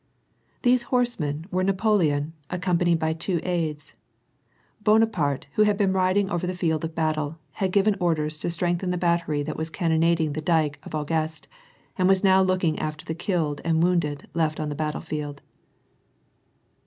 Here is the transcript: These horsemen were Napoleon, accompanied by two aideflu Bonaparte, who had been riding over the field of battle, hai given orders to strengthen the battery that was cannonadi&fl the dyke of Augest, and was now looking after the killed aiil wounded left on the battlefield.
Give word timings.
These 0.63 0.85
horsemen 0.89 1.45
were 1.51 1.63
Napoleon, 1.63 2.33
accompanied 2.49 2.97
by 2.97 3.13
two 3.13 3.37
aideflu 3.41 3.93
Bonaparte, 4.83 5.45
who 5.53 5.61
had 5.61 5.77
been 5.77 5.93
riding 5.93 6.27
over 6.27 6.47
the 6.47 6.55
field 6.55 6.83
of 6.83 6.95
battle, 6.95 7.37
hai 7.51 7.67
given 7.67 7.95
orders 7.99 8.39
to 8.39 8.49
strengthen 8.49 8.89
the 8.89 8.97
battery 8.97 9.43
that 9.43 9.57
was 9.57 9.69
cannonadi&fl 9.69 10.33
the 10.33 10.41
dyke 10.41 10.79
of 10.81 10.95
Augest, 10.95 11.47
and 11.99 12.09
was 12.09 12.23
now 12.23 12.41
looking 12.41 12.79
after 12.79 13.05
the 13.05 13.13
killed 13.13 13.61
aiil 13.63 13.77
wounded 13.79 14.27
left 14.33 14.59
on 14.59 14.69
the 14.69 14.73
battlefield. 14.75 15.43